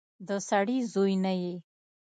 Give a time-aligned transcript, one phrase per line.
[0.27, 1.53] د سړي زوی نه يې.